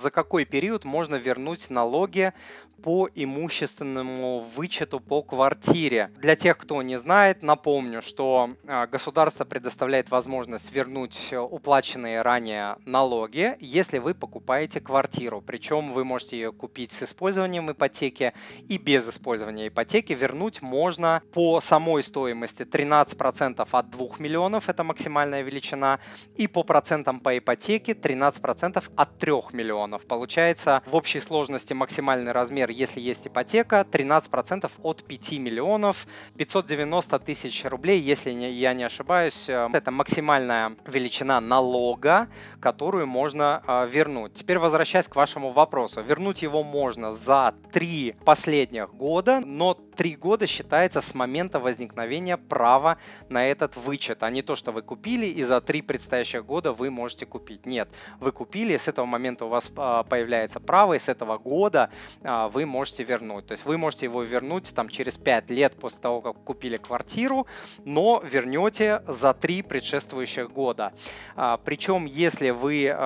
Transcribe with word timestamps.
За 0.00 0.12
какой 0.12 0.44
период 0.44 0.84
можно 0.84 1.16
вернуть 1.16 1.70
налоги 1.70 2.32
по 2.84 3.08
имущественному 3.12 4.38
вычету 4.38 5.00
по 5.00 5.24
квартире? 5.24 6.12
Для 6.18 6.36
тех, 6.36 6.56
кто 6.56 6.80
не 6.82 6.96
знает, 7.00 7.42
напомню, 7.42 8.00
что 8.00 8.50
а, 8.68 8.86
государство 8.86 9.44
предоставляет 9.44 10.08
возможность 10.12 10.72
вернуть 10.72 11.32
уплаченные 11.32 12.22
ранее 12.22 12.76
налоги, 12.84 13.56
если 13.58 13.98
вы 13.98 14.14
покупаете 14.14 14.80
квартиру. 14.80 15.42
Причем 15.44 15.92
вы 15.92 16.04
можете 16.04 16.36
ее 16.36 16.52
купить 16.52 16.92
с 16.92 17.02
использованием 17.02 17.68
ипотеки 17.72 18.34
и 18.68 18.78
без 18.78 19.08
использования 19.08 19.66
ипотеки. 19.66 20.12
Вернуть 20.12 20.62
можно 20.62 21.22
по 21.32 21.60
самой 21.60 22.04
стоимости 22.04 22.62
13% 22.62 23.68
от 23.68 23.90
2 23.90 24.06
миллионов, 24.20 24.68
это 24.68 24.84
максимальная 24.84 25.42
величина, 25.42 25.98
и 26.36 26.46
по 26.46 26.62
процентам 26.62 27.18
по 27.18 27.36
ипотеке 27.36 27.94
13% 27.94 28.92
от 28.94 29.18
3 29.18 29.32
миллионов 29.54 29.87
миллионов. 29.88 30.06
Получается 30.06 30.82
в 30.86 30.94
общей 30.94 31.20
сложности 31.20 31.72
максимальный 31.72 32.32
размер, 32.32 32.70
если 32.70 33.00
есть 33.00 33.26
ипотека, 33.26 33.86
13% 33.90 34.70
от 34.82 35.04
5 35.04 35.32
миллионов 35.38 36.06
590 36.36 37.18
тысяч 37.20 37.64
рублей, 37.64 37.98
если 37.98 38.30
я 38.30 38.74
не 38.74 38.84
ошибаюсь. 38.84 39.48
Э, 39.48 39.68
это 39.72 39.90
максимальная 39.90 40.76
величина 40.86 41.40
налога, 41.40 42.28
которую 42.60 43.06
можно 43.06 43.62
э, 43.66 43.88
вернуть. 43.88 44.34
Теперь 44.34 44.58
возвращаясь 44.58 45.08
к 45.08 45.16
вашему 45.16 45.52
вопросу. 45.52 46.02
Вернуть 46.02 46.42
его 46.42 46.62
можно 46.62 47.12
за 47.12 47.54
три 47.72 48.14
последних 48.24 48.94
года, 48.94 49.40
но 49.44 49.78
три 49.98 50.14
года 50.14 50.46
считается 50.46 51.00
с 51.00 51.12
момента 51.12 51.58
возникновения 51.58 52.36
права 52.36 52.98
на 53.28 53.44
этот 53.44 53.76
вычет, 53.76 54.22
а 54.22 54.30
не 54.30 54.42
то, 54.42 54.54
что 54.54 54.70
вы 54.70 54.82
купили 54.82 55.26
и 55.26 55.42
за 55.42 55.60
три 55.60 55.82
предстоящих 55.82 56.46
года 56.46 56.72
вы 56.72 56.88
можете 56.88 57.26
купить. 57.26 57.66
Нет, 57.66 57.88
вы 58.20 58.30
купили, 58.30 58.76
с 58.76 58.86
этого 58.86 59.06
момента 59.06 59.46
у 59.46 59.48
вас 59.48 59.72
а, 59.76 60.04
появляется 60.04 60.60
право, 60.60 60.94
и 60.94 61.00
с 61.00 61.08
этого 61.08 61.36
года 61.36 61.90
а, 62.22 62.48
вы 62.48 62.64
можете 62.64 63.02
вернуть. 63.02 63.46
То 63.46 63.52
есть 63.52 63.64
вы 63.64 63.76
можете 63.76 64.06
его 64.06 64.22
вернуть 64.22 64.72
там 64.72 64.88
через 64.88 65.18
5 65.18 65.50
лет 65.50 65.74
после 65.74 65.98
того, 65.98 66.20
как 66.20 66.44
купили 66.44 66.76
квартиру, 66.76 67.48
но 67.84 68.22
вернете 68.24 69.02
за 69.08 69.34
3 69.34 69.62
предшествующих 69.62 70.52
года. 70.52 70.92
А, 71.34 71.56
Причем, 71.56 72.04
если 72.04 72.50
вы 72.50 72.96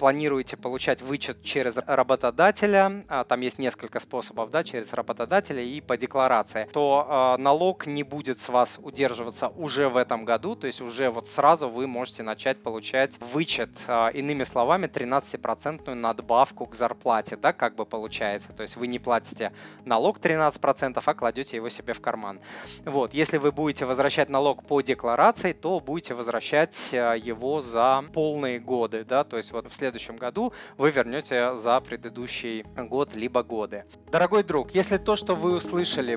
планируете 0.00 0.56
получать 0.56 1.00
вычет 1.00 1.44
через 1.44 1.76
работодателя, 1.76 3.04
там 3.28 3.40
есть 3.40 3.60
несколько 3.60 4.00
способов, 4.00 4.50
да, 4.50 4.64
через 4.64 4.92
работодателя 4.92 5.62
и 5.62 5.80
по 5.80 5.96
декларации, 5.96 6.39
то 6.72 7.36
налог 7.38 7.86
не 7.86 8.02
будет 8.02 8.38
с 8.38 8.48
вас 8.48 8.78
удерживаться 8.82 9.48
уже 9.48 9.88
в 9.88 9.96
этом 9.96 10.24
году, 10.24 10.54
то 10.54 10.66
есть 10.66 10.80
уже 10.80 11.10
вот 11.10 11.28
сразу 11.28 11.68
вы 11.68 11.86
можете 11.86 12.22
начать 12.22 12.62
получать 12.62 13.18
вычет, 13.32 13.70
иными 14.14 14.44
словами, 14.44 14.86
13% 14.86 15.94
надо 15.94 16.20
надбавку 16.20 16.66
к 16.66 16.74
зарплате, 16.74 17.36
да, 17.36 17.52
как 17.52 17.74
бы 17.74 17.86
получается. 17.86 18.52
То 18.52 18.62
есть 18.62 18.76
вы 18.76 18.86
не 18.86 18.98
платите 18.98 19.52
налог 19.84 20.18
13%, 20.18 21.02
а 21.04 21.14
кладете 21.14 21.56
его 21.56 21.68
себе 21.68 21.92
в 21.92 22.00
карман. 22.00 22.40
Вот, 22.84 23.14
если 23.14 23.38
вы 23.38 23.52
будете 23.52 23.86
возвращать 23.86 24.28
налог 24.28 24.62
по 24.64 24.80
декларации, 24.80 25.52
то 25.52 25.80
будете 25.80 26.14
возвращать 26.14 26.92
э, 26.92 27.16
его 27.18 27.60
за 27.60 28.04
полные 28.12 28.58
годы, 28.58 29.04
да, 29.04 29.24
то 29.24 29.36
есть 29.36 29.52
вот 29.52 29.70
в 29.70 29.74
следующем 29.74 30.16
году 30.16 30.52
вы 30.76 30.90
вернете 30.90 31.56
за 31.56 31.80
предыдущий 31.80 32.64
год 32.76 33.16
либо 33.16 33.42
годы. 33.42 33.84
Дорогой 34.10 34.42
друг, 34.42 34.72
если 34.72 34.98
то, 34.98 35.16
что 35.16 35.34
вы 35.34 35.56
услышали, 35.56 36.16